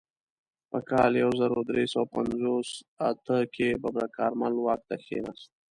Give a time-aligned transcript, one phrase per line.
[0.69, 2.69] په کال یو زر درې سوه پنځوس
[3.09, 5.49] اته کې ببرک کارمل واک ته کښېناست.